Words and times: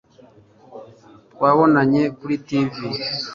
Twababonye 1.33 2.01
kuri 2.19 2.35
TV 2.47 2.73